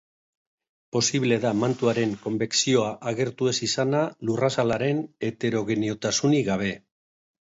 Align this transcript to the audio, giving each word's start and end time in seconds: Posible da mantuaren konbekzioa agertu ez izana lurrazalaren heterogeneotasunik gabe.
Posible 0.95 1.37
da 1.43 1.51
mantuaren 1.63 2.15
konbekzioa 2.23 2.87
agertu 3.11 3.51
ez 3.51 3.55
izana 3.67 4.01
lurrazalaren 4.31 5.05
heterogeneotasunik 5.29 6.49
gabe. 6.53 6.73